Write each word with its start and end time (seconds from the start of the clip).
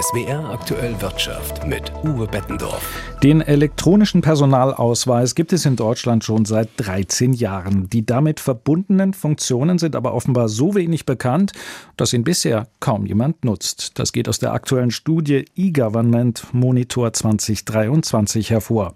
SWR 0.00 0.50
aktuell 0.50 1.00
Wirtschaft 1.00 1.66
mit 1.66 1.90
Uwe 2.04 2.28
Bettendorf. 2.28 2.88
Den 3.24 3.40
elektronischen 3.40 4.20
Personalausweis 4.20 5.34
gibt 5.34 5.52
es 5.52 5.66
in 5.66 5.74
Deutschland 5.74 6.22
schon 6.22 6.44
seit 6.44 6.68
13 6.76 7.32
Jahren. 7.32 7.90
Die 7.90 8.06
damit 8.06 8.38
verbundenen 8.38 9.12
Funktionen 9.12 9.78
sind 9.78 9.96
aber 9.96 10.14
offenbar 10.14 10.48
so 10.48 10.76
wenig 10.76 11.04
bekannt, 11.04 11.50
dass 11.96 12.12
ihn 12.12 12.22
bisher 12.22 12.68
kaum 12.78 13.06
jemand 13.06 13.44
nutzt. 13.44 13.98
Das 13.98 14.12
geht 14.12 14.28
aus 14.28 14.38
der 14.38 14.52
aktuellen 14.52 14.92
Studie 14.92 15.46
E-Government 15.56 16.46
Monitor 16.52 17.12
2023 17.12 18.50
hervor. 18.50 18.94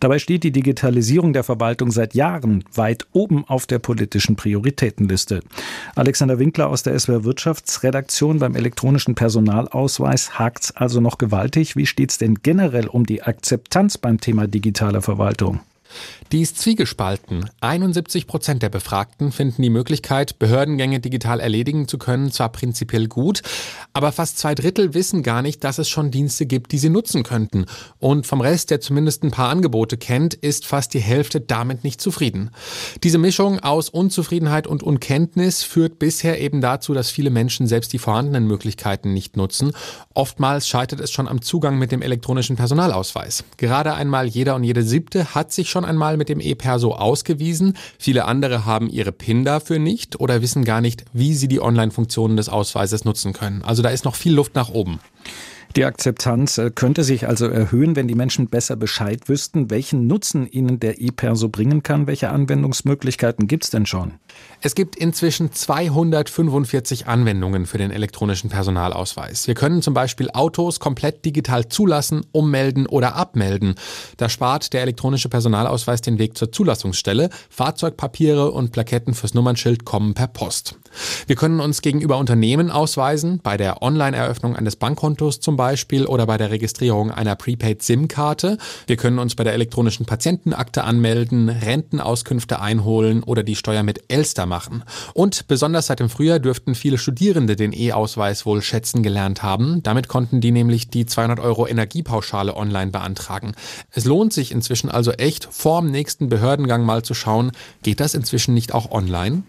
Dabei 0.00 0.18
steht 0.18 0.44
die 0.44 0.52
Digitalisierung 0.52 1.32
der 1.32 1.44
Verwaltung 1.44 1.90
seit 1.90 2.14
Jahren 2.14 2.64
weit 2.74 3.06
oben 3.12 3.46
auf 3.48 3.64
der 3.64 3.78
politischen 3.78 4.36
Prioritätenliste. 4.36 5.40
Alexander 5.94 6.38
Winkler 6.38 6.68
aus 6.68 6.82
der 6.82 6.98
SWR 6.98 7.24
Wirtschaftsredaktion 7.24 8.38
beim 8.38 8.54
elektronischen 8.54 9.14
Personalausweis 9.14 10.38
hakt's 10.42 10.74
also 10.76 11.00
noch 11.00 11.18
gewaltig. 11.18 11.76
Wie 11.76 11.86
steht's 11.86 12.18
denn 12.18 12.36
generell 12.42 12.86
um 12.86 13.06
die 13.06 13.22
Akzeptanz 13.22 13.98
beim 13.98 14.20
Thema 14.20 14.46
digitale 14.46 15.02
Verwaltung? 15.02 15.60
Die 16.32 16.40
ist 16.40 16.58
zwiegespalten. 16.58 17.50
71 17.60 18.26
Prozent 18.26 18.62
der 18.62 18.70
Befragten 18.70 19.32
finden 19.32 19.62
die 19.62 19.70
Möglichkeit, 19.70 20.38
Behördengänge 20.38 21.00
digital 21.00 21.40
erledigen 21.40 21.88
zu 21.88 21.98
können, 21.98 22.30
zwar 22.30 22.50
prinzipiell 22.50 23.06
gut, 23.06 23.42
aber 23.92 24.12
fast 24.12 24.38
zwei 24.38 24.54
Drittel 24.54 24.94
wissen 24.94 25.22
gar 25.22 25.42
nicht, 25.42 25.62
dass 25.64 25.78
es 25.78 25.88
schon 25.88 26.10
Dienste 26.10 26.46
gibt, 26.46 26.72
die 26.72 26.78
sie 26.78 26.88
nutzen 26.88 27.22
könnten. 27.22 27.66
Und 27.98 28.26
vom 28.26 28.40
Rest, 28.40 28.70
der 28.70 28.80
zumindest 28.80 29.22
ein 29.22 29.30
paar 29.30 29.50
Angebote 29.50 29.96
kennt, 29.98 30.34
ist 30.34 30.66
fast 30.66 30.94
die 30.94 31.00
Hälfte 31.00 31.40
damit 31.40 31.84
nicht 31.84 32.00
zufrieden. 32.00 32.50
Diese 33.02 33.18
Mischung 33.18 33.60
aus 33.60 33.88
Unzufriedenheit 33.88 34.66
und 34.66 34.82
Unkenntnis 34.82 35.62
führt 35.62 35.98
bisher 35.98 36.40
eben 36.40 36.60
dazu, 36.60 36.94
dass 36.94 37.10
viele 37.10 37.30
Menschen 37.30 37.66
selbst 37.66 37.92
die 37.92 37.98
vorhandenen 37.98 38.46
Möglichkeiten 38.46 39.12
nicht 39.12 39.36
nutzen. 39.36 39.72
Oftmals 40.14 40.68
scheitert 40.68 41.00
es 41.00 41.10
schon 41.10 41.28
am 41.28 41.42
Zugang 41.42 41.78
mit 41.78 41.92
dem 41.92 42.02
elektronischen 42.02 42.56
Personalausweis. 42.56 43.44
Gerade 43.56 43.94
einmal 43.94 44.26
jeder 44.26 44.54
und 44.54 44.64
jede 44.64 44.82
siebte 44.82 45.34
hat 45.34 45.52
sich 45.52 45.70
schon 45.70 45.81
einmal 45.84 46.16
mit 46.16 46.28
dem 46.28 46.40
E-Perso 46.40 46.94
ausgewiesen. 46.94 47.76
Viele 47.98 48.24
andere 48.24 48.64
haben 48.64 48.88
ihre 48.88 49.12
PIN 49.12 49.44
dafür 49.44 49.78
nicht 49.78 50.20
oder 50.20 50.42
wissen 50.42 50.64
gar 50.64 50.80
nicht, 50.80 51.04
wie 51.12 51.34
sie 51.34 51.48
die 51.48 51.60
Online-Funktionen 51.60 52.36
des 52.36 52.48
Ausweises 52.48 53.04
nutzen 53.04 53.32
können. 53.32 53.62
Also 53.62 53.82
da 53.82 53.90
ist 53.90 54.04
noch 54.04 54.14
viel 54.14 54.34
Luft 54.34 54.54
nach 54.54 54.70
oben. 54.70 55.00
Die 55.76 55.86
Akzeptanz 55.86 56.58
äh, 56.58 56.70
könnte 56.70 57.02
sich 57.02 57.26
also 57.26 57.46
erhöhen, 57.46 57.96
wenn 57.96 58.06
die 58.06 58.14
Menschen 58.14 58.48
besser 58.48 58.76
Bescheid 58.76 59.28
wüssten, 59.30 59.70
welchen 59.70 60.06
Nutzen 60.06 60.46
ihnen 60.46 60.80
der 60.80 61.00
E-Perso 61.00 61.48
bringen 61.48 61.82
kann. 61.82 62.06
Welche 62.06 62.28
Anwendungsmöglichkeiten 62.28 63.46
gibt 63.46 63.64
es 63.64 63.70
denn 63.70 63.86
schon? 63.86 64.14
Es 64.60 64.74
gibt 64.74 64.96
inzwischen 64.96 65.50
245 65.50 67.06
Anwendungen 67.06 67.64
für 67.64 67.78
den 67.78 67.90
elektronischen 67.90 68.50
Personalausweis. 68.50 69.46
Wir 69.46 69.54
können 69.54 69.80
zum 69.80 69.94
Beispiel 69.94 70.30
Autos 70.32 70.78
komplett 70.78 71.24
digital 71.24 71.66
zulassen, 71.68 72.26
ummelden 72.32 72.86
oder 72.86 73.16
abmelden. 73.16 73.74
Da 74.18 74.28
spart 74.28 74.74
der 74.74 74.82
elektronische 74.82 75.30
Personalausweis 75.30 76.02
den 76.02 76.18
Weg 76.18 76.36
zur 76.36 76.52
Zulassungsstelle. 76.52 77.30
Fahrzeugpapiere 77.48 78.50
und 78.50 78.72
Plaketten 78.72 79.14
fürs 79.14 79.32
Nummernschild 79.32 79.86
kommen 79.86 80.12
per 80.12 80.26
Post. 80.26 80.76
Wir 81.26 81.36
können 81.36 81.60
uns 81.60 81.80
gegenüber 81.80 82.18
Unternehmen 82.18 82.70
ausweisen, 82.70 83.40
bei 83.42 83.56
der 83.56 83.80
Online-Eröffnung 83.82 84.54
eines 84.54 84.76
Bankkontos 84.76 85.40
zum 85.40 85.56
Beispiel 85.56 85.61
oder 86.06 86.26
bei 86.26 86.38
der 86.38 86.50
Registrierung 86.50 87.10
einer 87.10 87.36
Prepaid-SIM-Karte. 87.36 88.58
Wir 88.86 88.96
können 88.96 89.18
uns 89.18 89.34
bei 89.36 89.44
der 89.44 89.52
elektronischen 89.52 90.06
Patientenakte 90.06 90.84
anmelden, 90.84 91.48
Rentenauskünfte 91.48 92.60
einholen 92.60 93.22
oder 93.22 93.42
die 93.42 93.54
Steuer 93.54 93.82
mit 93.82 94.02
Elster 94.08 94.46
machen. 94.46 94.82
Und 95.14 95.46
besonders 95.46 95.86
seit 95.86 96.00
dem 96.00 96.08
Frühjahr 96.08 96.40
dürften 96.40 96.74
viele 96.74 96.98
Studierende 96.98 97.54
den 97.54 97.72
E-Ausweis 97.72 98.44
wohl 98.44 98.60
schätzen 98.60 99.02
gelernt 99.02 99.42
haben. 99.42 99.82
Damit 99.82 100.08
konnten 100.08 100.40
die 100.40 100.50
nämlich 100.50 100.88
die 100.88 101.06
200 101.06 101.38
Euro 101.38 101.66
Energiepauschale 101.66 102.56
online 102.56 102.90
beantragen. 102.90 103.52
Es 103.92 104.04
lohnt 104.04 104.32
sich 104.32 104.50
inzwischen 104.50 104.90
also 104.90 105.12
echt, 105.12 105.48
vorm 105.50 105.90
nächsten 105.90 106.28
Behördengang 106.28 106.84
mal 106.84 107.02
zu 107.02 107.14
schauen, 107.14 107.52
geht 107.82 108.00
das 108.00 108.14
inzwischen 108.14 108.54
nicht 108.54 108.74
auch 108.74 108.90
online? 108.90 109.44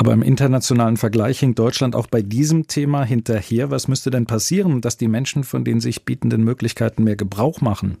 Aber 0.00 0.14
im 0.14 0.22
internationalen 0.22 0.96
Vergleich 0.96 1.40
hinkt 1.40 1.58
Deutschland 1.58 1.94
auch 1.94 2.06
bei 2.06 2.22
diesem 2.22 2.66
Thema 2.66 3.04
hinterher. 3.04 3.70
Was 3.70 3.86
müsste 3.86 4.10
denn 4.10 4.24
passieren, 4.24 4.80
dass 4.80 4.96
die 4.96 5.08
Menschen 5.08 5.44
von 5.44 5.62
den 5.62 5.78
sich 5.78 6.06
bietenden 6.06 6.42
Möglichkeiten 6.42 7.04
mehr 7.04 7.16
Gebrauch 7.16 7.60
machen? 7.60 7.98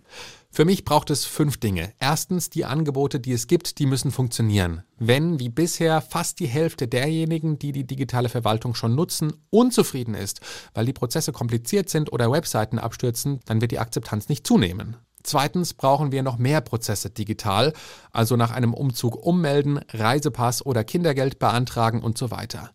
Für 0.50 0.64
mich 0.64 0.86
braucht 0.86 1.10
es 1.10 1.26
fünf 1.26 1.58
Dinge. 1.58 1.92
Erstens, 2.00 2.48
die 2.48 2.64
Angebote, 2.64 3.20
die 3.20 3.32
es 3.32 3.48
gibt, 3.48 3.78
die 3.78 3.84
müssen 3.84 4.12
funktionieren. 4.12 4.82
Wenn, 4.98 5.40
wie 5.40 5.50
bisher, 5.50 6.00
fast 6.00 6.40
die 6.40 6.46
Hälfte 6.46 6.88
derjenigen, 6.88 7.58
die 7.58 7.72
die 7.72 7.86
digitale 7.86 8.30
Verwaltung 8.30 8.74
schon 8.74 8.94
nutzen, 8.94 9.34
unzufrieden 9.50 10.14
ist, 10.14 10.40
weil 10.72 10.86
die 10.86 10.94
Prozesse 10.94 11.32
kompliziert 11.32 11.90
sind 11.90 12.14
oder 12.14 12.32
Webseiten 12.32 12.78
abstürzen, 12.78 13.40
dann 13.44 13.60
wird 13.60 13.72
die 13.72 13.78
Akzeptanz 13.78 14.30
nicht 14.30 14.46
zunehmen. 14.46 14.96
Zweitens 15.22 15.74
brauchen 15.74 16.12
wir 16.12 16.22
noch 16.22 16.38
mehr 16.38 16.60
Prozesse 16.60 17.10
digital, 17.10 17.72
also 18.12 18.36
nach 18.36 18.50
einem 18.50 18.74
Umzug 18.74 19.16
ummelden, 19.16 19.80
Reisepass 19.92 20.64
oder 20.64 20.84
Kindergeld 20.84 21.38
beantragen 21.38 22.02
und 22.02 22.16
so 22.16 22.30
weiter. 22.30 22.70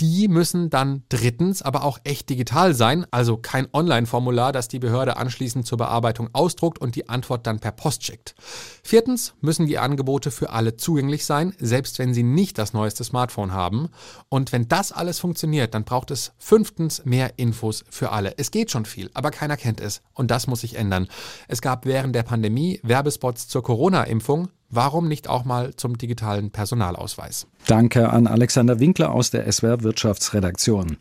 Die 0.00 0.28
müssen 0.28 0.70
dann 0.70 1.02
drittens 1.10 1.60
aber 1.60 1.84
auch 1.84 1.98
echt 2.04 2.30
digital 2.30 2.72
sein, 2.74 3.06
also 3.10 3.36
kein 3.36 3.68
Online-Formular, 3.70 4.50
das 4.50 4.66
die 4.66 4.78
Behörde 4.78 5.18
anschließend 5.18 5.66
zur 5.66 5.76
Bearbeitung 5.76 6.30
ausdruckt 6.32 6.78
und 6.78 6.96
die 6.96 7.10
Antwort 7.10 7.46
dann 7.46 7.60
per 7.60 7.72
Post 7.72 8.04
schickt. 8.04 8.34
Viertens 8.82 9.34
müssen 9.42 9.66
die 9.66 9.76
Angebote 9.76 10.30
für 10.30 10.50
alle 10.50 10.78
zugänglich 10.78 11.26
sein, 11.26 11.54
selbst 11.58 11.98
wenn 11.98 12.14
sie 12.14 12.22
nicht 12.22 12.56
das 12.56 12.72
neueste 12.72 13.04
Smartphone 13.04 13.52
haben. 13.52 13.90
Und 14.30 14.52
wenn 14.52 14.68
das 14.68 14.90
alles 14.90 15.18
funktioniert, 15.18 15.74
dann 15.74 15.84
braucht 15.84 16.10
es 16.10 16.32
fünftens 16.38 17.04
mehr 17.04 17.38
Infos 17.38 17.84
für 17.90 18.10
alle. 18.10 18.38
Es 18.38 18.50
geht 18.50 18.70
schon 18.70 18.86
viel, 18.86 19.10
aber 19.12 19.30
keiner 19.30 19.58
kennt 19.58 19.82
es 19.82 20.00
und 20.14 20.30
das 20.30 20.46
muss 20.46 20.62
sich 20.62 20.76
ändern. 20.76 21.08
Es 21.46 21.60
gab 21.60 21.84
während 21.84 22.14
der 22.14 22.22
Pandemie 22.22 22.80
Werbespots 22.82 23.48
zur 23.48 23.62
Corona-Impfung, 23.62 24.48
Warum 24.72 25.08
nicht 25.08 25.28
auch 25.28 25.44
mal 25.44 25.74
zum 25.74 25.98
digitalen 25.98 26.52
Personalausweis? 26.52 27.48
Danke 27.66 28.10
an 28.10 28.26
Alexander 28.26 28.80
Winkler 28.80 29.12
aus 29.12 29.30
der 29.30 29.50
SWR 29.50 29.82
Wirtschaftsredaktion. 29.82 30.96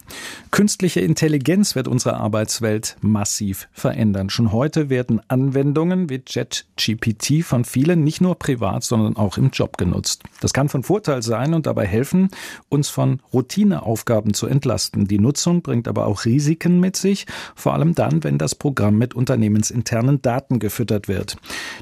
Künstliche 0.51 0.99
Intelligenz 0.99 1.75
wird 1.75 1.87
unsere 1.87 2.17
Arbeitswelt 2.17 2.95
massiv 3.01 3.67
verändern. 3.71 4.29
Schon 4.29 4.51
heute 4.51 4.89
werden 4.89 5.19
Anwendungen 5.29 6.09
wie 6.09 6.19
ChatGPT 6.19 7.43
von 7.43 7.65
vielen 7.65 8.03
nicht 8.03 8.21
nur 8.21 8.35
privat, 8.35 8.83
sondern 8.83 9.15
auch 9.15 9.37
im 9.37 9.49
Job 9.49 9.77
genutzt. 9.77 10.23
Das 10.41 10.53
kann 10.53 10.69
von 10.69 10.83
Vorteil 10.83 11.23
sein 11.23 11.53
und 11.55 11.65
dabei 11.65 11.87
helfen, 11.87 12.29
uns 12.67 12.89
von 12.89 13.19
Routineaufgaben 13.33 14.33
zu 14.33 14.45
entlasten. 14.45 15.07
Die 15.07 15.19
Nutzung 15.19 15.63
bringt 15.63 15.87
aber 15.87 16.05
auch 16.05 16.25
Risiken 16.25 16.79
mit 16.79 16.95
sich, 16.97 17.25
vor 17.55 17.73
allem 17.73 17.95
dann, 17.95 18.23
wenn 18.23 18.37
das 18.37 18.53
Programm 18.53 18.97
mit 18.97 19.15
unternehmensinternen 19.15 20.21
Daten 20.21 20.59
gefüttert 20.59 21.07
wird. 21.07 21.37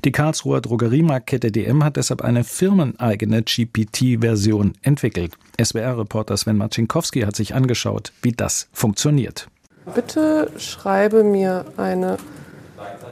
Die 0.06 0.12
Karlsruher 0.12 0.62
Drogeriemarktkette 0.62 1.52
DM 1.52 1.84
hat 1.84 1.98
deshalb 1.98 2.22
eine 2.22 2.44
firmeneigene 2.44 3.44
GPT-Version 3.44 4.67
entwickelt. 4.82 5.34
SWR-Reporter 5.62 6.38
Sven 6.38 6.58
Marcinkowski 6.58 7.22
hat 7.22 7.36
sich 7.36 7.56
angeschaut, 7.56 8.12
wie 8.22 8.32
das 8.32 8.68
funktioniert. 8.74 9.48
Bitte 9.94 10.52
schreibe 10.58 11.24
mir 11.24 11.66
eine 11.78 12.18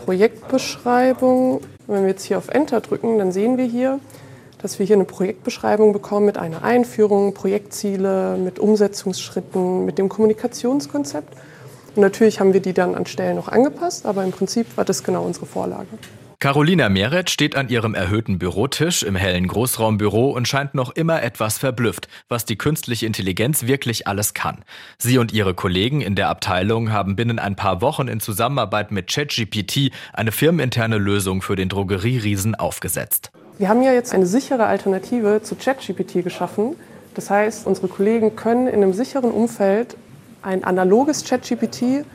Projektbeschreibung. 0.06 1.62
Wenn 1.88 2.02
wir 2.02 2.10
jetzt 2.10 2.26
hier 2.26 2.38
auf 2.38 2.50
Enter 2.50 2.82
drücken, 2.82 3.18
dann 3.18 3.32
sehen 3.32 3.58
wir 3.58 3.66
hier, 3.66 4.00
dass 4.62 4.80
wir 4.80 4.86
hier 4.86 4.96
eine 4.96 5.06
Projektbeschreibung 5.06 5.94
bekommen 5.94 6.26
mit 6.26 6.38
einer 6.38 6.64
Einführung, 6.64 7.34
Projektziele, 7.34 8.38
mit 8.38 8.60
Umsetzungsschritten, 8.60 9.86
mit 9.86 9.98
dem 9.98 10.10
Kommunikationskonzept. 10.10 11.36
Und 11.96 12.02
natürlich 12.02 12.40
haben 12.40 12.54
wir 12.54 12.62
die 12.62 12.74
dann 12.74 12.96
an 12.96 13.06
Stellen 13.06 13.36
noch 13.36 13.48
angepasst, 13.48 14.06
aber 14.06 14.24
im 14.24 14.32
Prinzip 14.32 14.76
war 14.76 14.86
das 14.86 15.04
genau 15.04 15.24
unsere 15.24 15.46
Vorlage. 15.46 15.88
Carolina 16.40 16.90
Meret 16.90 17.30
steht 17.30 17.56
an 17.56 17.70
ihrem 17.70 17.96
erhöhten 17.96 18.38
Bürotisch 18.38 19.04
im 19.04 19.16
hellen 19.16 19.48
Großraumbüro 19.48 20.32
und 20.32 20.48
scheint 20.48 20.76
noch 20.76 20.92
immer 20.92 21.24
etwas 21.24 21.58
verblüfft, 21.58 22.10
was 22.28 22.46
die 22.46 22.58
künstliche 22.58 23.06
Intelligenz 23.06 23.64
wirklich 23.64 24.08
alles 24.08 24.34
kann. 24.34 24.66
Sie 24.98 25.18
und 25.18 25.32
ihre 25.32 25.54
Kollegen 25.54 26.02
in 26.02 26.16
der 26.16 26.30
Abteilung 26.30 26.92
haben 26.92 27.16
binnen 27.16 27.40
ein 27.40 27.56
paar 27.56 27.82
Wochen 27.82 28.08
in 28.08 28.20
Zusammenarbeit 28.20 28.92
mit 28.92 29.08
ChatGPT 29.08 29.92
eine 30.14 30.32
firmeninterne 30.32 30.98
Lösung 30.98 31.42
für 31.42 31.56
den 31.56 31.70
Drogerieriesen 31.70 32.56
aufgesetzt. 32.56 33.32
Wir 33.58 33.70
haben 33.70 33.82
ja 33.82 33.94
jetzt 33.94 34.14
eine 34.14 34.26
sichere 34.26 34.66
Alternative 34.66 35.42
zu 35.42 35.56
ChatGPT 35.56 36.24
geschaffen. 36.24 36.76
Das 37.14 37.30
heißt, 37.30 37.66
unsere 37.66 37.88
Kollegen 37.88 38.36
können 38.36 38.68
in 38.68 38.84
einem 38.84 38.92
sicheren 38.92 39.32
Umfeld 39.32 39.96
ein 40.42 40.66
analoges 40.66 41.24
ChatGPT 41.24 42.06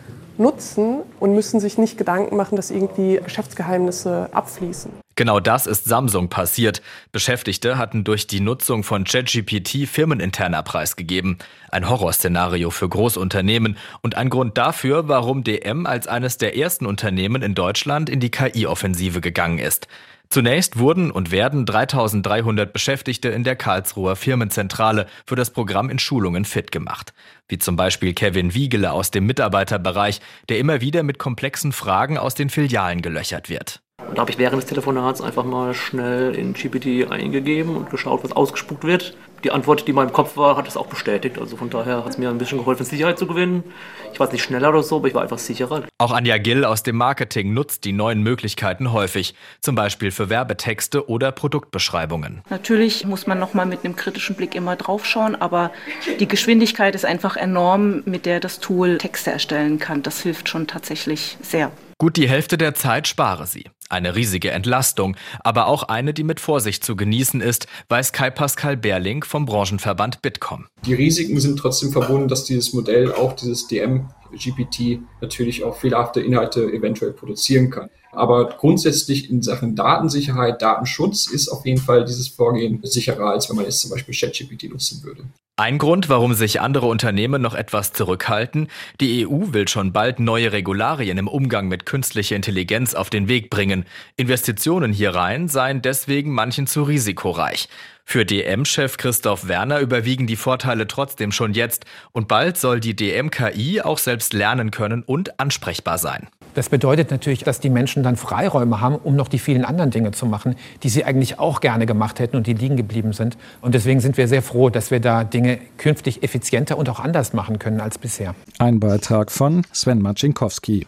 nutzen 0.41 1.03
und 1.21 1.35
müssen 1.35 1.61
sich 1.61 1.79
nicht 1.79 1.99
Gedanken 1.99 2.37
machen, 2.37 2.57
dass 2.57 2.71
irgendwie 2.71 3.21
Geschäftsgeheimnisse 3.23 4.31
abfließen. 4.33 4.91
Genau 5.21 5.39
das 5.39 5.67
ist 5.67 5.85
Samsung 5.85 6.31
passiert. 6.31 6.81
Beschäftigte 7.13 7.77
hatten 7.77 8.05
durch 8.05 8.27
die 8.27 8.41
Nutzung 8.41 8.85
von 8.85 9.05
ChatGPT 9.05 9.87
firmeninterner 9.87 10.63
preisgegeben. 10.63 11.37
Ein 11.71 11.91
Horrorszenario 11.91 12.71
für 12.71 12.89
Großunternehmen 12.89 13.77
und 14.01 14.17
ein 14.17 14.31
Grund 14.31 14.57
dafür, 14.57 15.09
warum 15.09 15.45
DM 15.45 15.85
als 15.85 16.09
eines 16.09 16.39
der 16.39 16.57
ersten 16.57 16.87
Unternehmen 16.87 17.43
in 17.43 17.55
Deutschland 17.55 18.09
in 18.09 18.19
die 18.19 18.31
KI-Offensive 18.31 19.21
gegangen 19.21 19.59
ist. 19.59 19.89
Zunächst 20.33 20.79
wurden 20.79 21.11
und 21.11 21.33
werden 21.33 21.67
3300 21.67 22.73
Beschäftigte 22.73 23.31
in 23.31 23.43
der 23.43 23.57
Karlsruher 23.57 24.15
Firmenzentrale 24.15 25.07
für 25.27 25.35
das 25.35 25.51
Programm 25.51 25.91
in 25.91 25.99
Schulungen 25.99 26.45
fit 26.45 26.71
gemacht. 26.71 27.13
Wie 27.49 27.59
zum 27.59 27.75
Beispiel 27.75 28.15
Kevin 28.15 28.55
Wiegele 28.55 28.93
aus 28.93 29.11
dem 29.11 29.27
Mitarbeiterbereich, 29.27 30.21
der 30.49 30.59
immer 30.59 30.81
wieder 30.81 31.03
mit 31.03 31.19
komplexen 31.19 31.73
Fragen 31.73 32.17
aus 32.17 32.37
den 32.37 32.49
Filialen 32.49 33.03
gelöchert 33.03 33.49
wird. 33.49 33.83
Und 34.09 34.19
da 34.19 34.23
habe 34.23 34.31
ich 34.31 34.39
während 34.39 34.63
des 34.63 34.69
Telefonats 34.69 35.21
einfach 35.21 35.45
mal 35.45 35.75
schnell 35.75 36.35
in 36.35 36.53
GPT 36.53 37.11
eingegeben 37.11 37.77
und 37.77 37.91
geschaut, 37.91 38.25
was 38.25 38.33
ausgespuckt 38.33 38.85
wird. 38.85 39.17
Die 39.45 39.53
Antwort, 39.53 39.87
die 39.87 39.91
in 39.91 39.97
meinem 39.97 40.13
Kopf 40.13 40.37
war, 40.37 40.57
hat 40.57 40.69
es 40.69 40.77
auch 40.77 40.87
bestätigt. 40.87 41.39
Also 41.39 41.57
von 41.57 41.71
daher 41.71 42.05
hat 42.05 42.11
es 42.11 42.19
mir 42.19 42.29
ein 42.29 42.37
bisschen 42.37 42.59
geholfen, 42.59 42.85
Sicherheit 42.85 43.19
zu 43.19 43.27
gewinnen. 43.27 43.65
Ich 44.13 44.21
war 44.21 44.31
nicht 44.31 44.43
schneller 44.43 44.69
oder 44.69 44.83
so, 44.83 44.97
aber 44.97 45.09
ich 45.09 45.15
war 45.15 45.23
einfach 45.23 45.39
sicherer. 45.39 45.85
Auch 45.97 46.13
Anja 46.13 46.37
Gill 46.37 46.65
aus 46.65 46.83
dem 46.83 46.97
Marketing 46.97 47.55
nutzt 47.55 47.85
die 47.85 47.93
neuen 47.93 48.23
Möglichkeiten 48.23 48.93
häufig. 48.93 49.35
Zum 49.61 49.77
Beispiel 49.77 50.11
für 50.11 50.29
Werbetexte 50.29 51.09
oder 51.09 51.33
Produktbeschreibungen. 51.33 52.43
Natürlich 52.51 53.07
muss 53.07 53.27
man 53.27 53.39
nochmal 53.39 53.65
mit 53.65 53.85
einem 53.85 53.97
kritischen 53.97 54.37
Blick 54.37 54.55
immer 54.55 54.77
draufschauen, 54.77 55.41
aber 55.41 55.71
die 56.19 56.29
Geschwindigkeit 56.29 56.95
ist 56.95 57.07
einfach 57.07 57.37
enorm, 57.37 58.03
mit 58.05 58.27
der 58.27 58.41
das 58.41 58.61
Tool 58.61 58.99
Texte 58.99 59.31
erstellen 59.31 59.79
kann. 59.79 60.03
Das 60.03 60.21
hilft 60.21 60.51
schon 60.51 60.67
tatsächlich 60.67 61.39
sehr. 61.41 61.71
Gut 62.01 62.17
die 62.17 62.31
Hälfte 62.31 62.57
der 62.57 62.75
Zeit 62.75 63.09
spare 63.09 63.47
sie. 63.47 63.65
Eine 63.91 64.17
riesige 64.17 64.53
Entlastung, 64.53 65.19
aber 65.41 65.67
auch 65.67 65.83
eine, 65.83 66.15
die 66.15 66.25
mit 66.25 66.41
Vorsicht 66.41 66.83
zu 66.83 66.97
genießen 66.97 67.43
ist, 67.43 67.67
weiß 67.91 68.13
Kai-Pascal 68.13 68.79
Berling 68.79 69.23
vom 69.23 69.45
Branchenverband 69.45 70.23
Bitkom. 70.23 70.65
Die 70.87 70.95
Risiken 70.95 71.39
sind 71.41 71.59
trotzdem 71.59 71.93
verbunden, 71.93 72.27
dass 72.27 72.45
dieses 72.45 72.73
Modell, 72.73 73.13
auch 73.13 73.35
dieses 73.35 73.67
DM-GPT, 73.67 75.03
natürlich 75.21 75.63
auch 75.63 75.77
fehlerhafte 75.77 76.23
Inhalte 76.23 76.73
eventuell 76.73 77.13
produzieren 77.13 77.69
kann. 77.69 77.91
Aber 78.13 78.49
grundsätzlich 78.49 79.31
in 79.31 79.43
Sachen 79.43 79.77
Datensicherheit, 79.77 80.61
Datenschutz 80.63 81.27
ist 81.27 81.49
auf 81.49 81.65
jeden 81.65 81.81
Fall 81.81 82.05
dieses 82.05 82.29
Vorgehen 82.29 82.81
sicherer, 82.83 83.31
als 83.31 83.49
wenn 83.49 83.57
man 83.57 83.65
jetzt 83.65 83.81
zum 83.81 83.91
Beispiel 83.91 84.15
ChatGPT 84.15 84.71
nutzen 84.71 85.03
würde. 85.05 85.23
Ein 85.61 85.77
Grund, 85.77 86.09
warum 86.09 86.33
sich 86.33 86.63
andere 86.63 86.87
Unternehmen 86.87 87.43
noch 87.43 87.55
etwas 87.55 87.93
zurückhalten, 87.93 88.69
die 88.99 89.27
EU 89.27 89.53
will 89.53 89.69
schon 89.69 89.93
bald 89.93 90.19
neue 90.19 90.53
Regularien 90.53 91.19
im 91.19 91.29
Umgang 91.29 91.69
mit 91.69 91.85
künstlicher 91.85 92.35
Intelligenz 92.35 92.95
auf 92.95 93.11
den 93.11 93.29
Weg 93.29 93.51
bringen. 93.51 93.85
Investitionen 94.17 94.91
hierein 94.91 95.49
seien 95.49 95.83
deswegen 95.83 96.33
manchen 96.33 96.67
zu 96.67 96.85
risikoreich. 96.85 97.69
Für 98.07 98.25
DM-Chef 98.25 98.97
Christoph 98.97 99.49
Werner 99.49 99.81
überwiegen 99.81 100.27
die 100.27 100.37
Vorteile 100.37 100.87
trotzdem 100.87 101.31
schon 101.31 101.53
jetzt 101.53 101.85
und 102.13 102.27
bald 102.27 102.57
soll 102.57 102.81
die 102.81 102.97
DM-KI 102.97 103.83
auch 103.83 103.99
selbst 103.99 104.33
lernen 104.33 104.71
können 104.71 105.03
und 105.03 105.39
ansprechbar 105.39 105.99
sein. 105.99 106.29
Das 106.55 106.69
bedeutet 106.69 107.11
natürlich, 107.11 107.45
dass 107.45 107.61
die 107.61 107.71
Menschen 107.71 108.00
dann 108.03 108.17
Freiräume 108.17 108.81
haben, 108.81 108.97
um 108.97 109.17
noch 109.17 109.29
die 109.29 109.39
vielen 109.39 109.65
anderen 109.65 109.91
Dinge 109.91 110.13
zu 110.13 110.27
machen, 110.27 110.57
die 110.83 110.89
sie 110.89 111.05
eigentlich 111.05 111.39
auch 111.39 111.61
gerne 111.61 111.87
gemacht 111.87 112.21
hätten 112.21 112.37
und 112.37 112.47
die 112.47 112.55
liegen 112.55 112.77
geblieben 112.77 113.13
sind. 113.13 113.37
Und 113.61 113.75
deswegen 113.75 114.01
sind 114.01 114.17
wir 114.17 114.29
sehr 114.29 114.43
froh, 114.43 114.71
dass 114.71 114.91
wir 114.91 115.01
da 115.01 115.25
Dinge 115.25 115.59
künftig 115.79 116.23
effizienter 116.23 116.79
und 116.79 116.89
auch 116.89 117.01
anders 117.01 117.33
machen 117.33 117.59
können 117.59 117.81
als 117.81 117.99
bisher. 117.99 118.35
Ein 118.59 118.81
Beitrag 118.81 119.31
von 119.31 119.63
Sven 119.73 120.01
Macinkowski. 120.01 120.87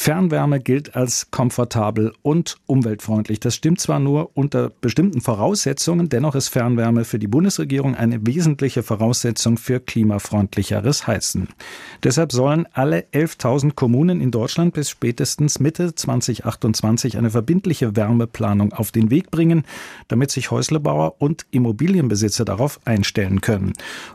Fernwärme 0.00 0.60
gilt 0.60 0.94
als 0.94 1.32
komfortabel 1.32 2.12
und 2.22 2.58
umweltfreundlich. 2.66 3.40
Das 3.40 3.56
stimmt 3.56 3.80
zwar 3.80 3.98
nur 3.98 4.30
unter 4.34 4.70
bestimmten 4.80 5.20
Voraussetzungen, 5.20 6.08
dennoch 6.08 6.36
ist 6.36 6.50
Fernwärme 6.50 7.04
für 7.04 7.18
die 7.18 7.26
Bundesregierung 7.26 7.96
eine 7.96 8.24
wesentliche 8.24 8.84
Voraussetzung 8.84 9.58
für 9.58 9.80
klimafreundlicheres 9.80 11.08
Heizen. 11.08 11.48
Deshalb 12.04 12.30
sollen 12.30 12.68
alle 12.74 13.06
11.000 13.12 13.74
Kommunen 13.74 14.20
in 14.20 14.30
Deutschland 14.30 14.72
bis 14.72 14.88
spätestens 14.88 15.58
Mitte 15.58 15.92
2028 15.92 17.18
eine 17.18 17.30
verbindliche 17.30 17.96
Wärmeplanung 17.96 18.72
auf 18.72 18.92
den 18.92 19.10
Weg 19.10 19.32
bringen, 19.32 19.64
damit 20.06 20.30
sich 20.30 20.52
Häuslebauer 20.52 21.16
und 21.18 21.44
Immobilienbesitzer 21.50 22.44
darauf 22.44 22.78
einstellen 22.84 23.40
können. 23.40 23.72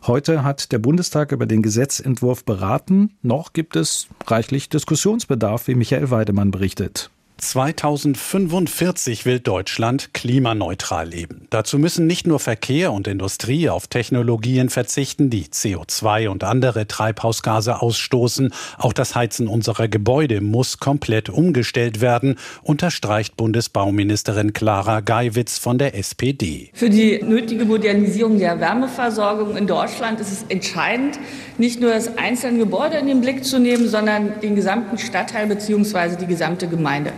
Heute 0.07 0.45
hat 0.45 0.71
der 0.71 0.79
Bundestag 0.79 1.33
über 1.33 1.45
den 1.45 1.61
Gesetzentwurf 1.61 2.45
beraten. 2.45 3.17
Noch 3.21 3.51
gibt 3.51 3.75
es 3.75 4.07
reichlich 4.27 4.69
Diskussionsbedarf 4.69 5.72
wie 5.73 5.77
Michael 5.77 6.11
Weidemann 6.11 6.51
berichtet. 6.51 7.09
2045 7.49 9.25
will 9.25 9.39
Deutschland 9.39 10.13
klimaneutral 10.13 11.07
leben. 11.07 11.47
Dazu 11.49 11.77
müssen 11.77 12.07
nicht 12.07 12.25
nur 12.25 12.39
Verkehr 12.39 12.93
und 12.93 13.07
Industrie 13.07 13.69
auf 13.69 13.87
Technologien 13.87 14.69
verzichten, 14.69 15.29
die 15.29 15.45
CO2 15.45 16.29
und 16.29 16.43
andere 16.43 16.87
Treibhausgase 16.87 17.81
ausstoßen. 17.81 18.53
Auch 18.77 18.93
das 18.93 19.15
Heizen 19.15 19.47
unserer 19.47 19.87
Gebäude 19.87 20.41
muss 20.41 20.79
komplett 20.79 21.29
umgestellt 21.29 22.01
werden, 22.01 22.37
unterstreicht 22.63 23.35
Bundesbauministerin 23.35 24.53
Clara 24.53 25.01
Geiwitz 25.01 25.57
von 25.57 25.77
der 25.77 25.95
SPD. 25.95 26.71
Für 26.73 26.89
die 26.89 27.21
nötige 27.21 27.65
Modernisierung 27.65 28.39
der 28.39 28.59
Wärmeversorgung 28.59 29.57
in 29.57 29.67
Deutschland 29.67 30.19
ist 30.19 30.31
es 30.31 30.45
entscheidend, 30.49 31.19
nicht 31.57 31.81
nur 31.81 31.91
das 31.91 32.17
einzelne 32.17 32.59
Gebäude 32.59 32.97
in 32.97 33.07
den 33.07 33.21
Blick 33.21 33.43
zu 33.43 33.59
nehmen, 33.59 33.87
sondern 33.87 34.39
den 34.41 34.55
gesamten 34.55 34.97
Stadtteil 34.97 35.47
bzw. 35.47 36.15
die 36.15 36.27
gesamte 36.27 36.67
Gemeinde. 36.67 37.11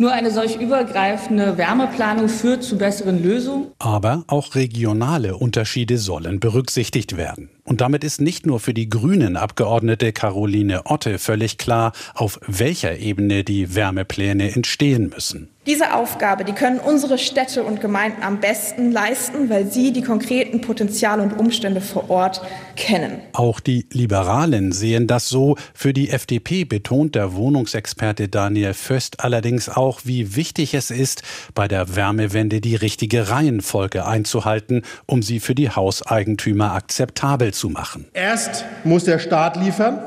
Nur 0.00 0.12
eine 0.12 0.30
solch 0.30 0.56
übergreifende 0.56 1.58
Wärmeplanung 1.58 2.30
führt 2.30 2.62
zu 2.62 2.78
besseren 2.78 3.22
Lösungen. 3.22 3.66
Aber 3.78 4.24
auch 4.28 4.54
regionale 4.54 5.36
Unterschiede 5.36 5.98
sollen 5.98 6.40
berücksichtigt 6.40 7.18
werden. 7.18 7.50
Und 7.64 7.80
damit 7.80 8.04
ist 8.04 8.20
nicht 8.20 8.46
nur 8.46 8.60
für 8.60 8.74
die 8.74 8.88
Grünen 8.88 9.36
Abgeordnete 9.36 10.12
Caroline 10.12 10.86
Otte 10.86 11.18
völlig 11.18 11.58
klar, 11.58 11.92
auf 12.14 12.40
welcher 12.46 12.98
Ebene 12.98 13.44
die 13.44 13.74
Wärmepläne 13.74 14.54
entstehen 14.54 15.10
müssen. 15.10 15.50
Diese 15.66 15.92
Aufgabe, 15.94 16.44
die 16.44 16.54
können 16.54 16.80
unsere 16.80 17.18
Städte 17.18 17.62
und 17.62 17.82
Gemeinden 17.82 18.22
am 18.22 18.40
besten 18.40 18.92
leisten, 18.92 19.50
weil 19.50 19.70
sie 19.70 19.92
die 19.92 20.00
konkreten 20.00 20.62
Potenziale 20.62 21.22
und 21.22 21.38
Umstände 21.38 21.82
vor 21.82 22.08
Ort 22.08 22.40
kennen. 22.76 23.20
Auch 23.34 23.60
die 23.60 23.86
Liberalen 23.92 24.72
sehen 24.72 25.06
das 25.06 25.28
so. 25.28 25.56
Für 25.74 25.92
die 25.92 26.08
FDP 26.08 26.64
betont 26.64 27.14
der 27.14 27.34
Wohnungsexperte 27.34 28.28
Daniel 28.28 28.72
Föst 28.72 29.20
allerdings 29.20 29.68
auch, 29.68 30.00
wie 30.04 30.34
wichtig 30.34 30.72
es 30.72 30.90
ist, 30.90 31.22
bei 31.54 31.68
der 31.68 31.94
Wärmewende 31.94 32.62
die 32.62 32.74
richtige 32.74 33.28
Reihenfolge 33.28 34.06
einzuhalten, 34.06 34.80
um 35.04 35.22
sie 35.22 35.40
für 35.40 35.54
die 35.54 35.68
Hauseigentümer 35.68 36.72
akzeptabel 36.72 37.49
zu 37.52 37.68
machen. 37.68 38.06
Erst 38.12 38.64
muss 38.84 39.04
der 39.04 39.18
Staat 39.18 39.56
liefern, 39.56 39.98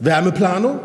Wärmeplanung, 0.00 0.80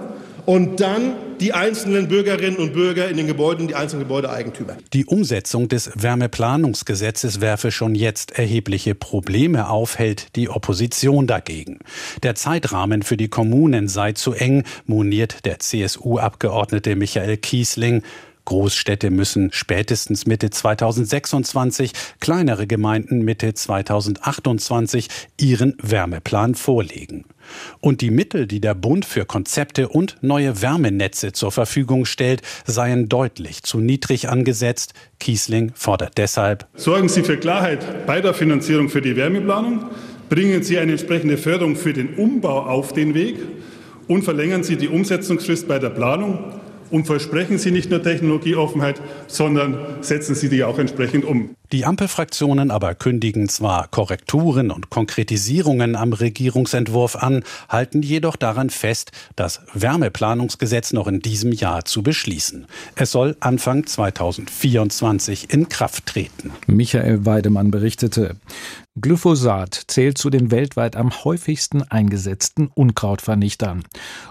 und 0.46 0.80
dann 0.80 1.14
die 1.40 1.54
einzelnen 1.54 2.08
Bürgerinnen 2.08 2.58
und 2.58 2.74
Bürger 2.74 3.10
in 3.10 3.18
den 3.18 3.28
Gebäuden, 3.28 3.68
die 3.68 3.76
einzelnen 3.76 4.04
Gebäudeeigentümer. 4.04 4.78
Die 4.94 5.06
Umsetzung 5.06 5.70
des 5.70 5.92
Wärmeplanungsgesetzes 5.96 7.42
werfe 7.42 7.72
schon 7.72 7.96
jetzt 7.96 8.38
erhebliche 8.38 8.94
Probleme 8.94 9.70
auf, 9.70 9.98
hält 9.98 10.36
die 10.36 10.50
Opposition 10.50 11.26
dagegen. 11.26 11.80
Der 12.22 12.36
Zeitrahmen 12.36 13.02
für 13.02 13.18
die 13.18 13.28
Kommunen 13.28 13.88
sei 13.88 14.12
zu 14.14 14.34
eng, 14.34 14.64
moniert 14.86 15.46
der 15.46 15.60
CSU-Abgeordnete 15.60 16.96
Michael 16.96 17.38
Kiesling. 17.38 18.04
Großstädte 18.46 19.12
müssen 19.12 19.52
spätestens 19.52 20.26
Mitte 20.26 20.50
2026, 20.50 21.92
kleinere 22.20 22.68
Gemeinden 22.68 23.22
Mitte 23.24 23.54
2028 23.54 25.08
ihren 25.40 25.76
Wärmeplan 25.82 26.56
vorlegen. 26.56 27.26
Und 27.80 28.02
die 28.02 28.12
Mittel, 28.12 28.48
die 28.48 28.62
der 28.62 28.76
Bund 28.76 29.06
für 29.06 29.26
Konzepte 29.26 29.90
und 29.90 30.18
neue 30.22 30.62
Wärmenetze 30.62 31.32
zur 31.32 31.52
Verfügung 31.52 32.06
stellt, 32.06 32.42
seien 32.66 33.10
deutlich 33.10 33.64
zu 33.64 33.80
niedrig 33.80 34.30
angesetzt. 34.30 34.94
Kiesling 35.20 35.72
fordert 35.76 36.18
deshalb 36.18 36.68
Sorgen 36.76 37.10
Sie 37.10 37.24
für 37.24 37.38
Klarheit 37.38 38.06
bei 38.06 38.22
der 38.22 38.34
Finanzierung 38.34 38.90
für 38.90 39.02
die 39.02 39.16
Wärmeplanung, 39.16 39.86
bringen 40.30 40.64
Sie 40.64 40.80
eine 40.80 40.94
entsprechende 40.94 41.38
Förderung 41.38 41.76
für 41.76 41.94
den 41.94 42.16
Umbau 42.16 42.62
auf 42.62 42.94
den 42.94 43.14
Weg 43.14 43.38
und 44.08 44.24
verlängern 44.24 44.64
Sie 44.64 44.78
die 44.78 44.88
Umsetzungsfrist 44.88 45.68
bei 45.68 45.80
der 45.80 45.90
Planung 45.90 46.40
und 46.92 47.06
versprechen 47.06 47.58
Sie 47.58 47.72
nicht 47.72 47.90
nur 47.90 48.04
Technologieoffenheit, 48.04 49.02
sondern 49.28 49.78
setzen 50.02 50.36
Sie 50.36 50.50
die 50.50 50.64
auch 50.64 50.78
entsprechend 50.78 51.26
um. 51.26 51.56
Die 51.72 51.86
Ampelfraktionen 51.86 52.70
aber 52.70 52.96
kündigen 52.96 53.48
zwar 53.48 53.88
Korrekturen 53.88 54.72
und 54.72 54.90
Konkretisierungen 54.90 55.96
am 55.96 56.12
Regierungsentwurf 56.12 57.16
an, 57.16 57.46
halten 57.70 58.02
jedoch 58.02 58.36
daran 58.36 58.70
fest, 58.70 59.14
das 59.38 59.62
Wärmeplanungsgesetz 59.74 60.92
noch 60.92 61.08
in 61.08 61.22
diesem 61.22 61.54
Jahr 61.54 61.86
zu 61.86 62.04
beschließen. 62.04 62.68
Es 62.96 63.12
soll 63.14 63.38
Anfang 63.40 63.86
2024 63.86 65.54
in 65.54 65.70
Kraft 65.70 66.08
treten. 66.08 66.52
Michael 66.68 67.26
Weidemann 67.26 67.72
berichtete. 67.72 68.36
Glyphosat 69.00 69.86
zählt 69.88 70.18
zu 70.18 70.30
den 70.30 70.52
weltweit 70.52 70.98
am 70.98 71.24
häufigsten 71.24 71.82
eingesetzten 71.84 72.68
Unkrautvernichtern. 72.68 73.86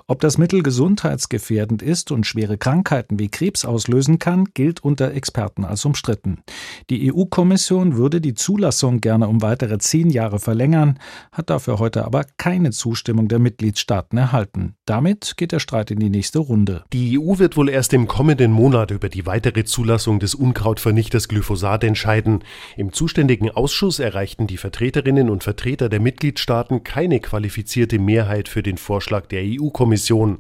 Ob 0.07 0.21
das 0.21 0.37
Mittel 0.37 0.63
gesundheitsgefährdend 0.63 1.81
ist 1.81 2.11
und 2.11 2.27
schwere 2.27 2.59
Krankheiten 2.59 3.19
wie 3.19 3.31
Krebs 3.31 3.65
auslösen 3.65 4.19
kann, 4.19 4.45
gilt 4.53 4.85
unter 4.85 5.15
Experten 5.15 5.65
als 5.65 5.87
umstritten. 5.87 6.43
Die 6.91 7.11
EU 7.11 7.25
EU-Kommission 7.31 7.97
würde 7.97 8.21
die 8.21 8.35
Zulassung 8.35 9.01
gerne 9.01 9.29
um 9.29 9.41
weitere 9.41 9.79
zehn 9.79 10.11
Jahre 10.11 10.41
verlängern, 10.41 10.99
hat 11.31 11.49
dafür 11.49 11.79
heute 11.79 12.05
aber 12.05 12.25
keine 12.39 12.73
Zustimmung 12.73 13.29
der 13.29 13.39
Mitgliedstaaten 13.39 14.19
erhalten. 14.19 14.75
Damit 14.85 15.35
geht 15.37 15.53
der 15.53 15.61
Streit 15.61 15.93
in 15.93 16.01
die 16.01 16.11
nächste 16.11 16.41
Runde. 16.41 16.83
Die 16.93 17.19
EU 17.19 17.39
wird 17.39 17.57
wohl 17.57 17.69
erst 17.69 17.93
im 17.93 18.09
kommenden 18.09 18.51
Monat 18.51 18.91
über 18.91 19.09
die 19.09 19.27
weitere 19.27 19.65
Zulassung 19.65 20.19
des 20.19 20.35
Unkrautvernichters 20.35 21.29
Glyphosat 21.29 21.85
entscheiden. 21.85 22.43
Im 22.77 22.93
zuständigen 22.93 23.51
Ausschuss 23.51 24.01
erreichten 24.01 24.49
die 24.49 24.57
Vertreterinnen 24.57 25.31
und 25.31 25.45
Vertreter 25.45 25.89
der 25.89 26.01
Mitgliedstaaten 26.01 26.83
keine 26.83 27.21
qualifizierte 27.21 28.01
Mehrheit 28.01 28.49
für 28.49 28.65
den 28.65 28.77
Vorschlag 28.77 29.27
der 29.27 29.43
EU-Kommission. 29.45 30.39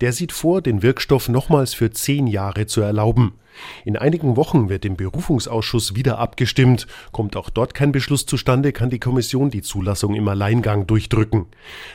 Der 0.00 0.12
sieht 0.12 0.32
vor, 0.32 0.62
den 0.62 0.82
Wirkstoff 0.82 1.28
nochmals 1.28 1.74
für 1.74 1.90
zehn 1.92 2.26
Jahre 2.26 2.66
zu 2.66 2.80
erlauben. 2.80 3.34
In 3.84 3.96
einigen 3.96 4.36
Wochen 4.36 4.68
wird 4.68 4.84
im 4.84 4.96
Berufungsausschuss 4.96 5.94
wieder 5.94 6.18
abgestimmt. 6.18 6.86
Kommt 7.12 7.36
auch 7.36 7.50
dort 7.50 7.74
kein 7.74 7.92
Beschluss 7.92 8.26
zustande, 8.26 8.72
kann 8.72 8.90
die 8.90 8.98
Kommission 8.98 9.50
die 9.50 9.62
Zulassung 9.62 10.14
im 10.14 10.26
Alleingang 10.28 10.86
durchdrücken. 10.86 11.46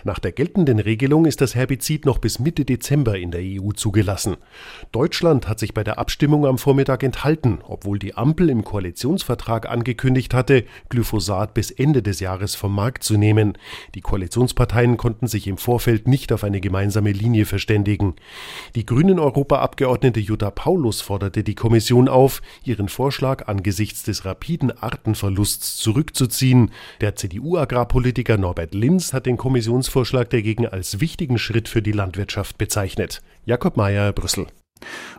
Nach 0.03 0.19
der 0.19 0.31
geltenden 0.31 0.79
Regelung 0.79 1.25
ist 1.25 1.41
das 1.41 1.55
Herbizid 1.55 2.05
noch 2.05 2.17
bis 2.17 2.39
Mitte 2.39 2.65
Dezember 2.65 3.17
in 3.17 3.31
der 3.31 3.41
EU 3.41 3.71
zugelassen. 3.71 4.37
Deutschland 4.91 5.47
hat 5.47 5.59
sich 5.59 5.73
bei 5.73 5.83
der 5.83 5.99
Abstimmung 5.99 6.45
am 6.45 6.57
Vormittag 6.57 7.03
enthalten, 7.03 7.59
obwohl 7.67 7.99
die 7.99 8.15
Ampel 8.15 8.49
im 8.49 8.63
Koalitionsvertrag 8.63 9.69
angekündigt 9.69 10.33
hatte, 10.33 10.65
Glyphosat 10.89 11.53
bis 11.53 11.71
Ende 11.71 12.01
des 12.01 12.19
Jahres 12.19 12.55
vom 12.55 12.73
Markt 12.73 13.03
zu 13.03 13.17
nehmen. 13.17 13.57
Die 13.95 14.01
Koalitionsparteien 14.01 14.97
konnten 14.97 15.27
sich 15.27 15.47
im 15.47 15.57
Vorfeld 15.57 16.07
nicht 16.07 16.31
auf 16.31 16.43
eine 16.43 16.61
gemeinsame 16.61 17.11
Linie 17.11 17.45
verständigen. 17.45 18.15
Die 18.75 18.85
grünen 18.85 19.19
Europaabgeordnete 19.19 20.19
Jutta 20.19 20.51
Paulus 20.51 21.01
forderte 21.01 21.43
die 21.49 21.55
Kommission 21.55 22.07
auf, 22.07 22.41
ihren 22.63 22.89
Vorschlag 22.89 23.47
angesichts 23.47 24.03
des 24.03 24.23
rapiden 24.23 24.71
Artenverlusts 24.71 25.77
zurückzuziehen. 25.77 26.71
Der 27.01 27.15
CDU-Agrarpolitiker 27.15 28.37
Norbert 28.37 28.75
Linz 28.75 29.13
hat 29.13 29.25
den 29.25 29.35
Kommissionsvorschlag 29.35 30.29
dagegen 30.29 30.67
als 30.67 30.99
wichtigen 30.99 31.39
Schritt 31.39 31.67
für 31.67 31.81
die 31.81 31.91
Landwirtschaft 31.91 32.59
bezeichnet. 32.59 33.21
Jakob 33.45 33.77
Mayer, 33.77 34.13
Brüssel. 34.13 34.45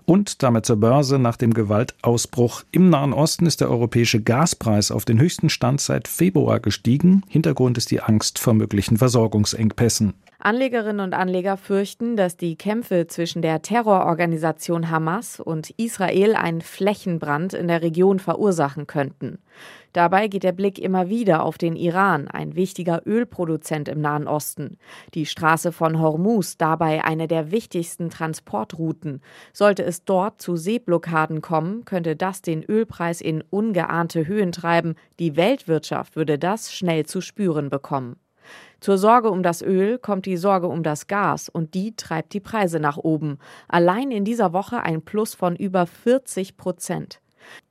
Und 0.07 0.43
damit 0.43 0.67
zur 0.67 0.77
Börse. 0.77 1.19
Nach 1.19 1.37
dem 1.37 1.53
Gewaltausbruch 1.53 2.63
im 2.71 2.91
Nahen 2.91 3.13
Osten 3.13 3.47
ist 3.47 3.61
der 3.61 3.71
europäische 3.71 4.23
Gaspreis 4.23 4.91
auf 4.91 5.05
den 5.05 5.19
höchsten 5.19 5.51
Stand 5.51 5.81
seit 5.81 6.07
Februar 6.07 6.61
gestiegen. 6.61 7.23
Hintergrund 7.29 7.77
ist 7.77 7.91
die 7.91 8.01
Angst 8.01 8.39
vor 8.39 8.55
möglichen 8.55 8.97
Versorgungsengpässen. 8.97 10.15
Anlegerinnen 10.43 11.01
und 11.01 11.13
Anleger 11.13 11.59
fürchten, 11.59 12.17
dass 12.17 12.39
die 12.39 12.57
Kämpfe 12.57 13.07
zwischen 13.07 13.43
der 13.43 13.61
Terrororganisation 13.61 14.91
Hamas 14.91 15.39
und 15.39 15.71
Israel 15.77 16.35
einen 16.35 16.63
Flächenbrand 16.63 17.53
in 17.53 17.69
der 17.69 17.83
Region 17.83 18.19
verursachen 18.19 18.87
könnten. 18.87 19.39
Dabei 19.93 20.29
geht 20.29 20.45
der 20.45 20.53
Blick 20.53 20.79
immer 20.79 21.11
wieder 21.11 21.45
auf 21.45 21.59
den 21.59 21.77
Iran, 21.77 22.29
ein 22.29 22.55
wichtiger 22.55 23.03
Ölproduzent 23.07 23.89
im 23.89 24.01
Nahen 24.01 24.27
Osten. 24.27 24.79
Die 25.13 25.27
Straße 25.27 25.73
von 25.73 26.01
Hormuz 26.01 26.57
dabei 26.57 27.05
eine 27.05 27.29
der 27.29 27.51
wichtigsten 27.51 28.09
Transportrouten. 28.09 29.21
Sollte 29.53 29.83
es 29.83 30.05
dort 30.05 30.41
zu 30.41 30.57
Seeblockaden 30.57 31.43
kommen, 31.43 31.85
könnte 31.85 32.17
das 32.17 32.41
den 32.41 32.63
Ölpreis 32.63 33.21
in 33.21 33.43
ungeahnte 33.51 34.27
Höhen 34.27 34.53
treiben. 34.53 34.95
Die 35.19 35.37
Weltwirtschaft 35.37 36.17
würde 36.17 36.39
das 36.39 36.73
schnell 36.73 37.05
zu 37.05 37.21
spüren 37.21 37.69
bekommen. 37.69 38.17
Zur 38.81 38.99
Sorge 38.99 39.31
um 39.31 39.43
das 39.43 39.63
Öl 39.63 39.99
kommt 39.99 40.27
die 40.27 40.37
Sorge 40.37 40.67
um 40.67 40.83
das 40.83 41.07
Gas 41.07 41.49
und 41.49 41.75
die 41.75 41.95
treibt 41.97 42.33
die 42.33 42.41
Preise 42.41 42.81
nach 42.81 42.97
oben. 42.97 43.39
Allein 43.69 44.11
in 44.11 44.25
dieser 44.25 44.53
Woche 44.53 44.83
ein 44.83 45.03
Plus 45.03 45.35
von 45.35 45.55
über 45.55 45.87
40 45.87 46.57
Prozent. 46.57 47.21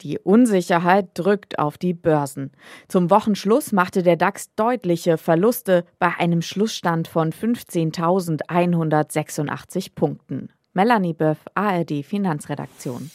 Die 0.01 0.20
Unsicherheit 0.20 1.10
drückt 1.13 1.58
auf 1.60 1.78
die 1.78 1.94
Börsen. 1.94 2.51
Zum 2.88 3.10
Wochenschluss 3.10 3.72
machte 3.72 4.04
der 4.04 4.18
DAX 4.18 4.54
deutliche 4.56 5.18
Verluste 5.18 5.86
bei 6.00 6.12
einem 6.18 6.42
Schlussstand 6.42 7.08
von 7.08 7.32
15.186 7.32 9.96
Punkten. 9.96 10.50
Melanie 10.74 11.13
Böff, 11.13 11.46
ARD 11.56 12.04
Finanzredaktion. 12.04 13.10